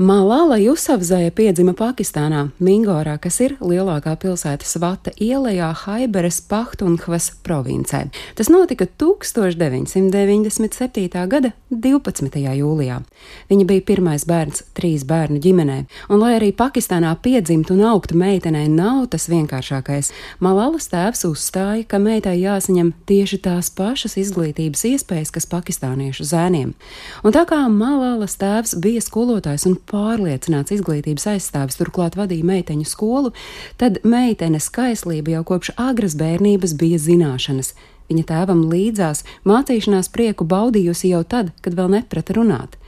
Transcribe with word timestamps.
Malala 0.00 0.56
Jusafzaja 0.56 1.28
piedzima 1.36 1.74
Pakistānā, 1.76 2.46
Mingorā, 2.56 3.20
kas 3.20 3.36
ir 3.44 3.60
lielākā 3.60 4.16
pilsēta 4.16 4.64
Svata 4.64 5.12
ielā 5.20 5.76
Haiberes 5.76 6.40
Pahtunhvas 6.48 7.36
provincē. 7.44 8.08
Tas 8.32 8.48
notika 8.48 8.88
1997. 8.88 11.28
gada 11.28 11.52
12. 11.68 12.40
jūlijā. 12.40 13.04
Viņa 13.52 13.64
bija 13.68 13.84
pirmais 13.90 14.24
bērns 14.24 14.64
trīs 14.72 15.04
bērnu 15.04 15.36
ģimenē, 15.44 15.84
un 16.08 16.24
lai 16.24 16.32
arī 16.38 16.48
Pakistānā 16.56 17.12
piedzimtu 17.20 17.76
un 17.76 17.84
augtu 17.90 18.16
meitenei 18.16 18.72
nav 18.72 19.12
tas 19.12 19.28
vienkāršākais, 19.28 20.16
Malalas 20.40 20.88
tēvs 20.88 21.28
uzstāja, 21.28 21.84
ka 21.84 22.00
meitai 22.00 22.40
jāsaņem 22.40 22.96
tieši 23.04 23.44
tās 23.44 23.68
pašas 23.68 24.16
izglītības 24.24 24.80
iespējas, 24.94 25.28
kas 25.28 25.44
pakistāniešu 25.52 26.24
zēniem. 26.32 26.72
Un 27.20 27.36
tā 27.36 27.44
kā 27.44 27.68
Malalas 27.68 28.40
tēvs 28.40 28.80
bija 28.80 29.04
skolotājs 29.04 29.68
un 29.68 29.76
pārliecināts 29.90 30.74
izglītības 30.76 31.26
aizstāvis, 31.34 31.78
turklāt 31.80 32.16
vadīja 32.18 32.46
meiteņu 32.46 32.88
skolu, 32.88 33.34
tad 33.80 34.00
meitenes 34.06 34.70
kaislība 34.72 35.36
jau 35.36 35.44
kopš 35.52 35.74
agras 35.76 36.16
bērnības 36.20 36.76
bija 36.80 37.00
zināšanas. 37.02 37.74
Viņa 38.10 38.26
tēvam 38.26 38.64
līdzās 38.72 39.22
mācīšanās 39.46 40.10
prieku 40.10 40.46
baudījusi 40.48 41.12
jau 41.12 41.22
tad, 41.22 41.52
kad 41.62 41.76
vēl 41.78 41.92
neprata 42.00 42.34
runāt. 42.34 42.79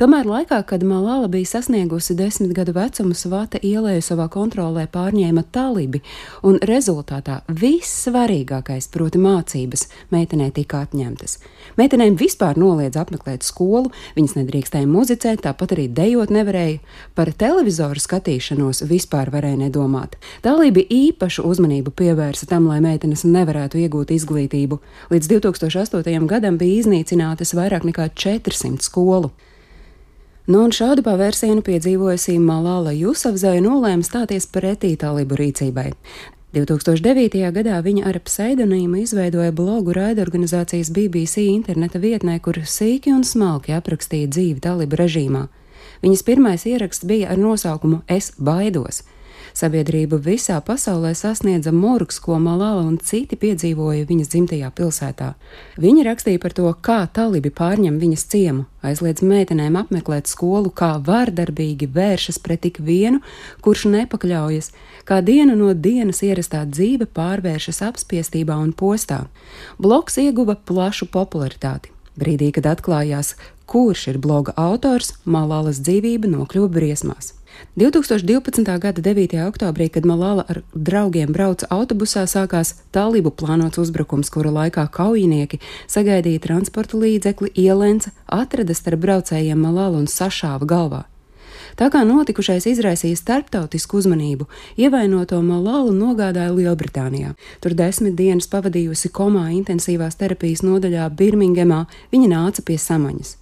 Tomēr 0.00 0.26
laikā, 0.28 0.60
kad 0.66 0.82
Malala 0.86 1.28
bija 1.30 1.46
sasniegusi 1.54 2.16
desmit 2.18 2.52
gadu 2.56 2.74
vecumu, 2.74 3.14
Svata 3.14 3.60
ielēju 3.62 4.02
savā 4.04 4.26
kontrolē 4.32 4.86
pārņēma 4.90 5.44
talibi, 5.54 6.02
un 6.42 6.58
rezultātā 6.62 7.40
viss 7.48 8.06
svarīgākais, 8.06 8.88
proti 8.92 9.20
mācības, 9.22 9.86
meitenei 10.14 10.50
tika 10.54 10.82
atņemtas. 10.84 11.38
Meitenēm 11.78 12.18
vispār 12.20 12.58
noliedz 12.60 12.98
apmeklēt 13.00 13.46
skolu, 13.46 13.92
viņas 14.18 14.36
nedrīkstēja 14.40 14.90
muzicēt, 14.90 15.44
tāpat 15.46 15.76
arī 15.76 15.86
dejot 15.88 16.32
nevarēja, 16.34 16.80
par 17.14 17.32
televizoru 17.32 18.02
skatīšanos 18.02 18.84
vispār 18.90 19.32
varēja 19.34 19.64
nedomāt. 19.66 20.18
Talibi 20.44 20.84
īpašu 20.90 21.46
uzmanību 21.48 21.94
pievērsa 21.94 22.48
tam, 22.50 22.68
lai 22.70 22.80
meitenes 22.84 23.24
nevarētu 23.28 23.80
iegūt 23.84 24.14
izglītību. 24.14 24.80
Līdz 25.14 25.32
2008. 25.36 26.28
gadam 26.30 26.58
bija 26.60 26.82
iznīcinātas 26.82 27.54
vairāk 27.56 27.86
nekā 27.88 28.10
400 28.14 28.84
skolu. 28.84 29.32
Nu, 30.44 30.58
un 30.60 30.74
šādu 30.76 31.00
pavērsienu 31.00 31.62
piedzīvojusi 31.64 32.34
Malāla 32.36 32.90
Jusafzai 32.92 33.62
nolēma 33.64 34.04
stāties 34.04 34.44
pretī 34.52 34.90
talību 35.00 35.38
rīcībai. 35.40 35.86
2009. 36.52 37.40
gadā 37.56 37.78
viņa 37.80 38.04
ar 38.10 38.18
pseidonīmu 38.26 39.00
izveidoja 39.06 39.54
blogu 39.56 39.94
raidorganizācijas 39.96 40.90
BBC 40.92 41.46
interneta 41.48 41.96
vietnē, 42.02 42.36
kur 42.44 42.60
sīki 42.60 43.14
un 43.16 43.24
smalki 43.24 43.72
aprakstīja 43.72 44.28
dzīvi 44.36 44.60
talību 44.68 45.00
režīmā. 45.00 45.46
Viņas 46.04 46.26
pirmais 46.28 46.68
ieraksts 46.68 47.08
bija 47.08 47.32
ar 47.32 47.40
nosaukumu 47.40 48.02
Es 48.04 48.34
baidos. 48.36 49.00
Sabiedrību 49.54 50.18
visā 50.18 50.56
pasaulē 50.66 51.12
sasniedza 51.14 51.70
morgs, 51.70 52.16
ko 52.18 52.40
Malala 52.42 52.80
un 52.82 52.96
citi 52.98 53.36
piedzīvoja 53.38 54.02
viņas 54.08 54.32
dzimtajā 54.32 54.70
pilsētā. 54.74 55.28
Viņa 55.78 56.06
rakstīja 56.08 56.40
par 56.42 56.56
to, 56.58 56.66
kā 56.82 56.96
talibi 57.14 57.52
pārņem 57.54 58.00
viņas 58.02 58.26
ciemu, 58.34 58.64
aizliedz 58.82 59.22
meitenēm 59.22 59.78
apmeklēt 59.78 60.26
skolu, 60.26 60.74
kā 60.74 60.96
vardarbīgi 61.06 61.86
vēršas 61.94 62.42
pret 62.42 62.66
ik 62.66 62.82
vienu, 62.82 63.22
kurš 63.62 63.86
nepakļaujas, 63.94 64.72
kā 65.06 65.20
dienu 65.22 65.54
no 65.62 65.70
dienas 65.70 66.24
ierastā 66.26 66.66
dzīve 66.66 67.06
pārvēršas 67.14 67.84
apspiestībā 67.92 68.58
un 68.58 68.74
postā. 68.74 69.28
Bloks 69.78 70.18
ieguva 70.18 70.58
plašu 70.58 71.06
popularitāti. 71.14 71.94
Brīdī, 72.18 72.52
kad 72.54 72.66
atklājās, 72.70 73.36
kurš 73.66 74.08
ir 74.12 74.18
bloga 74.18 74.52
autors, 74.56 75.14
Malalas 75.24 75.80
dzīvība 75.84 76.30
nokļuva 76.30 76.68
briesmās. 76.72 77.34
2012. 77.76 78.78
gada 78.78 79.02
9. 79.02 79.34
oktobrī, 79.48 79.88
kad 79.88 80.06
Malala 80.06 80.44
ar 80.48 80.62
draugiem 80.74 81.32
brauca 81.32 81.66
autobusā, 81.70 82.26
sākās 82.26 82.74
tālību 82.94 83.30
plānots 83.34 83.78
uzbrukums, 83.82 84.30
kura 84.30 84.50
laikā 84.54 84.86
kaujinieki 84.94 85.60
sagaidīja 85.86 86.42
transporta 86.42 86.98
līdzekli, 86.98 87.50
ielenca, 87.54 88.12
atrada 88.26 88.74
starp 88.74 89.02
braucējiem 89.06 89.58
Malalu 89.58 90.04
un 90.04 90.10
sašāva 90.10 90.66
galvā. 90.66 91.04
Tā 91.74 91.88
kā 91.90 92.04
notikušais 92.06 92.68
izraisīja 92.70 93.18
starptautisku 93.18 93.98
uzmanību, 93.98 94.46
ievainoto 94.78 95.40
Malalu 95.42 95.94
nogādāja 95.96 96.54
Lielbritānijā. 96.54 97.34
Tur 97.58 97.74
desmit 97.74 98.14
dienas 98.18 98.46
pavadījusi 98.50 99.10
komā 99.10 99.48
intensīvās 99.56 100.14
terapijas 100.20 100.62
nodaļā 100.62 101.08
Birmingemā, 101.18 101.86
viņa 102.14 102.30
nāca 102.30 102.62
pie 102.62 102.78
samaņas. 102.78 103.38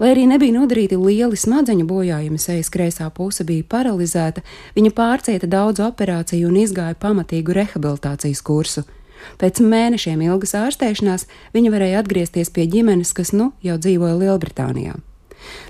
Lai 0.00 0.12
arī 0.14 0.26
nebija 0.30 0.56
nodarīti 0.56 0.98
lieli 1.00 1.38
smadzeņu 1.38 1.86
bojājumi, 1.88 2.40
sejas 2.40 2.72
kreisā 2.72 3.10
puse 3.14 3.44
bija 3.48 3.66
paralizēta, 3.68 4.42
viņa 4.76 4.94
pārcieta 4.96 5.50
daudz 5.50 5.82
operāciju 5.84 6.48
un 6.50 6.58
izgāja 6.64 6.98
pamatīgu 6.98 7.54
rehabilitācijas 7.60 8.42
kursu. 8.42 8.84
Pēc 9.38 9.62
mēnešiem 9.62 10.24
ilgas 10.26 10.56
ārstēšanās 10.58 11.28
viņa 11.54 11.72
varēja 11.74 12.02
atgriezties 12.02 12.50
pie 12.50 12.66
ģimenes, 12.66 13.14
kas 13.14 13.34
nu 13.36 13.52
jau 13.62 13.78
dzīvoja 13.78 14.18
Lielbritānijā. 14.18 14.98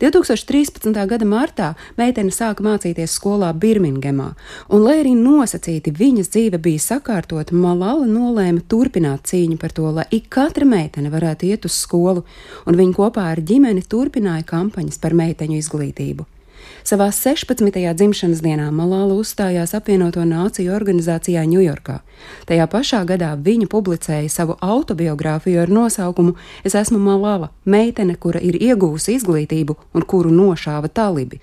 2013. 0.00 0.94
gada 1.10 1.28
martā 1.28 1.72
meitene 1.98 2.32
sāka 2.34 2.64
mācīties 2.64 3.16
skolā 3.18 3.50
Birmingemā, 3.52 4.30
un, 4.68 4.84
lai 4.86 5.00
arī 5.02 5.14
nosacīti 5.18 5.94
viņas 5.98 6.32
dzīve 6.34 6.62
bija 6.62 6.84
sakārtota, 6.86 7.56
Malala 7.58 8.06
nolēma 8.06 8.64
turpināt 8.68 9.28
cīņu 9.28 9.58
par 9.60 9.74
to, 9.74 9.90
lai 10.00 10.06
ik 10.10 10.30
katra 10.32 10.68
meitene 10.68 11.12
varētu 11.12 11.50
iet 11.50 11.68
uz 11.68 11.76
skolu, 11.82 12.24
un 12.66 12.78
viņa 12.78 12.98
kopā 12.98 13.30
ar 13.34 13.44
ģimeni 13.44 13.84
turpināja 13.84 14.46
kampaņas 14.48 15.00
par 15.02 15.16
meiteņu 15.18 15.58
izglītību. 15.58 16.28
Savā 16.84 17.10
16. 17.12 17.68
dzimšanas 17.94 18.40
dienā 18.44 18.70
Malāla 18.72 19.18
uzstājās 19.18 19.74
apvienoto 19.76 20.24
nāciju 20.24 20.72
organizācijā 20.72 21.44
Ņujorkā. 21.48 21.98
Tajā 22.48 22.66
pašā 22.72 23.02
gadā 23.08 23.34
viņa 23.36 23.68
publicēja 23.68 24.30
savu 24.32 24.56
autobiogrāfiju 24.60 25.62
ar 25.62 25.68
nosaukumu 25.68 26.34
Es 26.64 26.74
esmu 26.74 26.98
Malāla, 26.98 27.50
meitene, 27.64 28.16
kura 28.16 28.40
ir 28.40 28.58
iegūsi 28.58 29.14
izglītību 29.18 29.76
un 29.94 30.04
kuru 30.08 30.32
nošāva 30.34 30.88
talibi. 30.88 31.40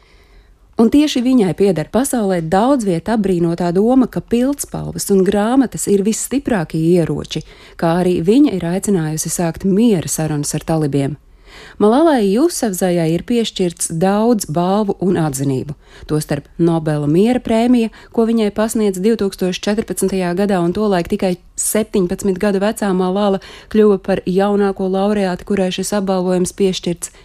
Un 0.76 0.90
tieši 0.92 1.22
viņai 1.24 1.54
pieder 1.56 1.88
pasaulē 1.88 2.42
daudz 2.52 2.84
vieta 2.84 3.14
apbrīnotā 3.16 3.70
doma, 3.72 4.10
ka 4.12 4.20
pildspalvas 4.20 5.08
un 5.16 5.24
grāmatas 5.24 5.88
ir 5.88 6.04
visstiprākie 6.04 6.82
ieroči, 6.98 7.46
kā 7.80 7.94
arī 8.02 8.18
viņa 8.28 8.58
ir 8.58 8.66
aicinājusi 8.74 9.32
sākt 9.32 9.64
miera 9.64 10.12
sarunas 10.12 10.52
ar 10.58 10.68
talibiem. 10.68 11.16
Malalai 11.82 12.24
Jusafzajai 12.30 13.10
ir 13.14 13.26
piešķirts 13.28 13.92
daudz 14.02 14.48
balvu 14.48 14.96
un 15.04 15.20
atzinību, 15.20 15.76
tostarp 16.10 16.48
Nobela 16.58 17.08
miera 17.08 17.42
prēmija, 17.44 17.92
ko 18.16 18.26
viņai 18.30 18.52
pasniedz 18.56 19.02
2014. 19.04 20.16
gadā, 20.40 20.62
un 20.64 20.74
tolaik 20.76 21.12
tikai 21.12 21.36
17 21.60 22.40
gadu 22.40 22.64
vecā 22.64 22.92
Malala 22.96 23.42
kļuva 23.74 24.00
par 24.00 24.24
jaunāko 24.26 24.90
laureāti, 24.92 25.48
kurai 25.48 25.72
šis 25.76 25.96
apbalvojums 26.00 26.56
piešķirts 26.56 27.16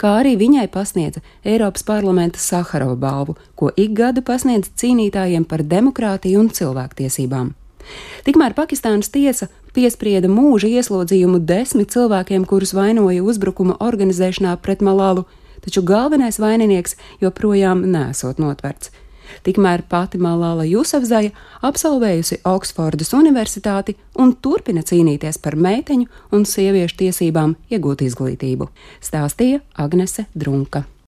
kā 0.00 0.16
arī 0.22 0.36
viņai 0.40 0.66
pasniedza 0.72 1.20
Eiropas 1.44 1.84
parlamenta 1.84 2.40
Saharova 2.40 2.96
balvu, 2.96 3.36
ko 3.54 3.68
ik 3.76 3.92
gadu 3.98 4.24
pasniedz 4.24 4.72
cīnītājiem 4.80 5.44
par 5.44 5.64
demokrātiju 5.74 6.40
un 6.40 6.52
cilvēktiesībām. 6.56 7.52
Tikmēr 8.26 8.54
Pakistānas 8.56 9.10
tiesa 9.12 9.48
piesprieda 9.74 10.30
mūža 10.30 10.70
ieslodzījumu 10.80 11.42
desmit 11.46 11.92
cilvēkiem, 11.94 12.46
kurus 12.48 12.74
vainoja 12.76 13.22
uzbrukuma 13.24 13.78
organizēšanā 13.80 14.56
pret 14.64 14.82
Malālu, 14.84 15.26
taču 15.64 15.84
galvenais 15.86 16.40
vaininieks 16.42 16.96
joprojām 17.22 17.84
nesot 17.92 18.42
notverts. 18.42 18.90
Tikmēr 19.46 19.84
pati 19.88 20.18
Malāla 20.18 20.66
Jusafzaja 20.66 21.30
absolvējusi 21.62 22.40
Oksfordas 22.50 23.14
Universitāti 23.16 23.96
un 24.18 24.34
turpina 24.42 24.82
cīnīties 24.82 25.38
par 25.42 25.56
meiteņu 25.56 26.08
un 26.34 26.46
sieviešu 26.48 27.02
tiesībām 27.04 27.56
iegūt 27.70 28.06
izglītību, 28.10 28.70
stāstīja 29.04 29.62
Agnese 29.78 30.26
Drunka. 30.34 30.90